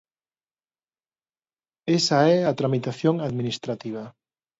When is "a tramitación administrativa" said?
2.43-4.03